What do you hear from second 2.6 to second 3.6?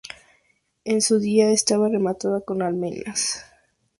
almenas.